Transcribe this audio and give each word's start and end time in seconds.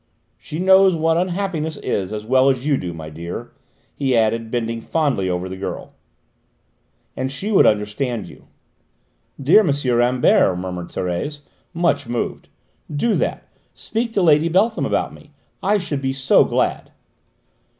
She 0.39 0.57
knows 0.57 0.95
what 0.95 1.15
unhappiness 1.17 1.77
is 1.77 2.11
as 2.11 2.25
well 2.25 2.49
as 2.49 2.65
you 2.65 2.75
do, 2.75 2.91
my 2.91 3.11
dear," 3.11 3.51
he 3.93 4.17
added, 4.17 4.49
bending 4.49 4.81
fondly 4.81 5.29
over 5.29 5.47
the 5.47 5.55
girl, 5.57 5.93
"and 7.15 7.31
she 7.31 7.51
would 7.51 7.67
understand 7.67 8.27
you." 8.27 8.47
"Dear 9.39 9.59
M. 9.59 9.69
Rambert!" 9.95 10.57
murmured 10.57 10.89
Thérèse, 10.89 11.41
much 11.71 12.07
moved: 12.07 12.49
"do 12.91 13.13
that; 13.13 13.47
speak 13.75 14.11
to 14.13 14.23
Lady 14.23 14.47
Beltham 14.49 14.87
about 14.87 15.13
me; 15.13 15.33
I 15.61 15.77
should 15.77 16.01
be 16.01 16.13
so 16.13 16.45
glad!" 16.45 16.89